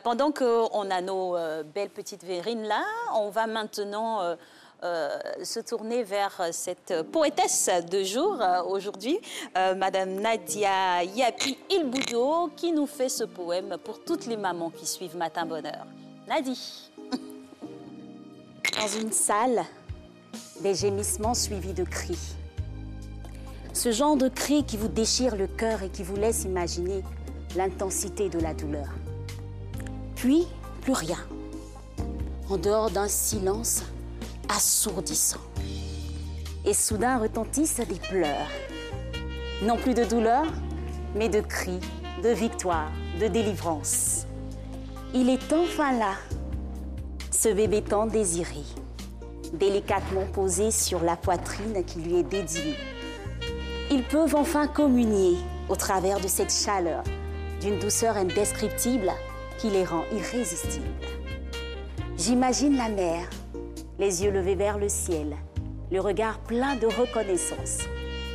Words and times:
Pendant 0.00 0.32
qu'on 0.32 0.90
a 0.90 1.02
nos 1.02 1.36
euh, 1.36 1.62
belles 1.62 1.90
petites 1.90 2.24
verrines 2.24 2.62
là, 2.62 2.82
on 3.14 3.28
va 3.28 3.46
maintenant 3.46 4.22
euh, 4.22 4.36
euh, 4.84 5.10
se 5.44 5.60
tourner 5.60 6.02
vers 6.02 6.48
cette 6.50 7.02
poétesse 7.12 7.68
de 7.90 8.02
jour 8.02 8.42
aujourd'hui, 8.66 9.20
Madame 9.54 10.14
Nadia 10.14 11.04
Yapi 11.04 11.58
Ilboudo, 11.68 12.50
qui 12.56 12.72
nous 12.72 12.86
fait 12.86 13.10
ce 13.10 13.24
poème 13.24 13.76
pour 13.84 14.02
toutes 14.02 14.24
les 14.24 14.38
mamans 14.38 14.70
qui 14.70 14.86
suivent 14.86 15.14
Matin 15.14 15.44
Bonheur. 15.44 15.84
Nadie. 16.26 16.90
Dans 18.80 18.98
une 18.98 19.12
salle, 19.12 19.62
des 20.62 20.74
gémissements 20.74 21.34
suivis 21.34 21.74
de 21.74 21.84
cris. 21.84 22.34
Ce 23.74 23.92
genre 23.92 24.16
de 24.16 24.30
cris 24.30 24.64
qui 24.64 24.78
vous 24.78 24.88
déchire 24.88 25.36
le 25.36 25.48
cœur 25.48 25.82
et 25.82 25.90
qui 25.90 26.02
vous 26.02 26.16
laisse 26.16 26.44
imaginer 26.44 27.04
l'intensité 27.56 28.30
de 28.30 28.38
la 28.38 28.54
douleur. 28.54 28.88
Puis, 30.22 30.46
plus 30.82 30.92
rien. 30.92 31.18
En 32.48 32.56
dehors 32.56 32.92
d'un 32.92 33.08
silence 33.08 33.82
assourdissant. 34.48 35.40
Et 36.64 36.74
soudain 36.74 37.18
retentissent 37.18 37.80
des 37.80 37.98
pleurs. 38.08 38.46
Non 39.64 39.76
plus 39.76 39.94
de 39.94 40.04
douleur, 40.04 40.44
mais 41.16 41.28
de 41.28 41.40
cris, 41.40 41.80
de 42.22 42.28
victoire, 42.28 42.92
de 43.20 43.26
délivrance. 43.26 44.26
Il 45.12 45.28
est 45.28 45.52
enfin 45.52 45.98
là, 45.98 46.14
ce 47.32 47.48
bébé 47.48 47.82
tant 47.82 48.06
désiré, 48.06 48.62
délicatement 49.54 50.26
posé 50.32 50.70
sur 50.70 51.02
la 51.02 51.16
poitrine 51.16 51.84
qui 51.84 51.98
lui 51.98 52.18
est 52.20 52.22
dédiée. 52.22 52.76
Ils 53.90 54.04
peuvent 54.04 54.36
enfin 54.36 54.68
communier 54.68 55.36
au 55.68 55.74
travers 55.74 56.20
de 56.20 56.28
cette 56.28 56.52
chaleur, 56.52 57.02
d'une 57.60 57.80
douceur 57.80 58.16
indescriptible 58.16 59.10
qui 59.58 59.70
les 59.70 59.84
rend 59.84 60.04
irrésistibles. 60.12 60.86
J'imagine 62.16 62.76
la 62.76 62.88
mère, 62.88 63.28
les 63.98 64.22
yeux 64.22 64.30
levés 64.30 64.54
vers 64.54 64.78
le 64.78 64.88
ciel, 64.88 65.36
le 65.90 66.00
regard 66.00 66.38
plein 66.40 66.76
de 66.76 66.86
reconnaissance, 66.86 67.78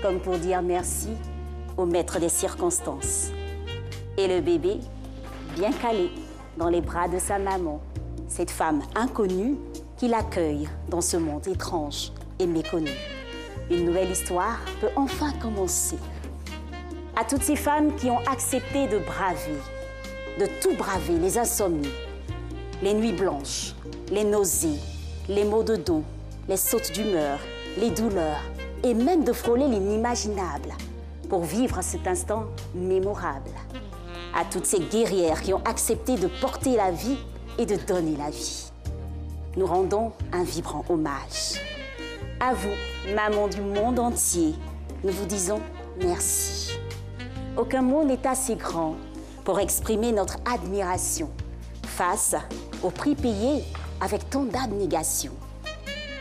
comme 0.01 0.19
pour 0.19 0.37
dire 0.37 0.61
merci 0.61 1.09
au 1.77 1.85
maître 1.85 2.19
des 2.19 2.29
circonstances. 2.29 3.31
Et 4.17 4.27
le 4.27 4.41
bébé, 4.41 4.77
bien 5.55 5.71
calé 5.71 6.09
dans 6.57 6.69
les 6.69 6.81
bras 6.81 7.07
de 7.07 7.19
sa 7.19 7.39
maman, 7.39 7.81
cette 8.27 8.51
femme 8.51 8.81
inconnue 8.95 9.55
qui 9.97 10.07
l'accueille 10.07 10.67
dans 10.89 11.01
ce 11.01 11.17
monde 11.17 11.47
étrange 11.47 12.11
et 12.39 12.47
méconnu. 12.47 12.91
Une 13.69 13.85
nouvelle 13.85 14.11
histoire 14.11 14.59
peut 14.79 14.89
enfin 14.95 15.31
commencer. 15.41 15.97
À 17.15 17.23
toutes 17.23 17.43
ces 17.43 17.55
femmes 17.55 17.95
qui 17.95 18.09
ont 18.09 18.19
accepté 18.31 18.87
de 18.87 18.99
braver 18.99 19.59
de 20.39 20.45
tout 20.61 20.75
braver, 20.75 21.17
les 21.19 21.37
insomnies, 21.37 21.91
les 22.83 22.93
nuits 22.93 23.13
blanches, 23.13 23.73
les 24.11 24.23
nausées, 24.23 24.79
les 25.27 25.43
maux 25.43 25.63
de 25.63 25.75
dos, 25.75 26.03
les 26.47 26.57
sautes 26.57 26.91
d'humeur, 26.91 27.39
les 27.77 27.89
douleurs, 27.89 28.41
et 28.83 28.93
même 28.93 29.23
de 29.23 29.33
frôler 29.33 29.67
l'inimaginable 29.67 30.73
pour 31.29 31.43
vivre 31.43 31.81
cet 31.81 32.07
instant 32.07 32.45
mémorable. 32.75 33.49
À 34.35 34.45
toutes 34.45 34.65
ces 34.65 34.79
guerrières 34.79 35.41
qui 35.41 35.53
ont 35.53 35.63
accepté 35.65 36.15
de 36.15 36.27
porter 36.39 36.75
la 36.75 36.91
vie 36.91 37.17
et 37.57 37.65
de 37.65 37.75
donner 37.75 38.15
la 38.17 38.29
vie. 38.29 38.71
Nous 39.55 39.65
rendons 39.65 40.11
un 40.31 40.43
vibrant 40.43 40.85
hommage. 40.89 41.59
À 42.39 42.53
vous, 42.53 43.15
maman 43.15 43.47
du 43.47 43.61
monde 43.61 43.97
entier, 43.97 44.53
nous 45.03 45.11
vous 45.11 45.25
disons 45.25 45.59
merci. 45.99 46.77
Aucun 47.57 47.81
mot 47.81 48.03
n'est 48.03 48.27
assez 48.27 48.55
grand 48.55 48.95
pour 49.47 49.61
exprimer 49.61 50.11
notre 50.11 50.35
admiration 50.43 51.31
face 51.83 52.35
au 52.83 52.89
prix 52.89 53.15
payé 53.15 53.63
avec 54.01 54.29
tant 54.29 54.43
d'abnégation. 54.43 55.31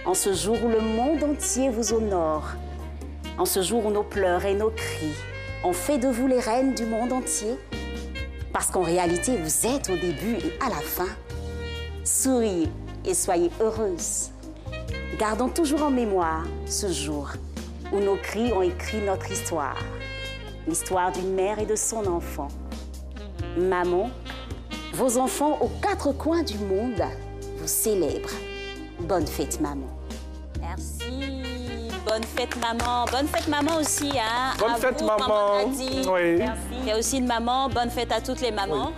En 0.07 0.15
ce 0.15 0.33
jour 0.33 0.57
où 0.65 0.69
le 0.69 0.81
monde 0.81 1.25
entier 1.25 1.69
vous 1.69 1.93
honore, 1.93 2.45
en 3.37 3.45
ce 3.45 3.63
jour 3.63 3.85
où 3.85 3.91
nos 3.91 4.05
pleurs 4.05 4.45
et 4.45 4.55
nos 4.55 4.71
cris 4.71 5.17
ont 5.65 5.73
fait 5.73 5.99
de 5.99 6.07
vous 6.07 6.29
les 6.29 6.39
reines 6.39 6.75
du 6.75 6.87
monde 6.87 7.13
entier, 7.13 7.59
parce 8.53 8.69
qu'en 8.69 8.83
réalité 8.83 9.37
vous 9.37 9.67
êtes 9.67 9.91
au 9.91 9.97
début 9.97 10.37
et 10.37 10.57
à 10.65 10.69
la 10.69 10.77
fin, 10.77 11.11
souriez 12.05 12.69
et 13.05 13.15
soyez 13.15 13.51
heureuses. 13.61 14.31
Gardons 15.19 15.49
toujours 15.49 15.83
en 15.83 15.91
mémoire 15.91 16.45
ce 16.65 16.93
jour 16.93 17.31
où 17.93 17.99
nos 17.99 18.19
cris 18.19 18.53
ont 18.53 18.63
écrit 18.63 19.01
notre 19.01 19.33
histoire, 19.33 19.79
l'histoire 20.69 21.11
d'une 21.11 21.35
mère 21.35 21.59
et 21.59 21.67
de 21.67 21.75
son 21.75 22.07
enfant 22.07 22.47
Maman, 23.57 24.11
vos 24.93 25.17
enfants 25.19 25.59
aux 25.63 25.71
quatre 25.81 26.13
coins 26.13 26.43
du 26.43 26.59
monde 26.59 27.03
vous 27.59 27.67
célèbrent. 27.67 28.29
Bonne 29.01 29.27
fête, 29.27 29.61
maman. 29.61 29.87
Merci. 30.61 31.43
Bonne 32.07 32.23
fête, 32.23 32.55
maman. 32.61 33.07
Bonne 33.11 33.27
fête, 33.27 33.49
maman 33.49 33.77
aussi. 33.81 34.11
Hein, 34.11 34.55
Bonne 34.59 34.77
fête, 34.77 35.03
maman. 35.03 35.65
Oui. 35.67 36.37
Merci. 36.39 36.61
Il 36.83 36.87
y 36.87 36.91
a 36.93 36.99
aussi 36.99 37.19
une 37.19 37.27
maman. 37.27 37.69
Bonne 37.69 37.91
fête 37.91 38.13
à 38.13 38.21
toutes 38.21 38.41
les 38.43 38.51
mamans. 38.53 38.93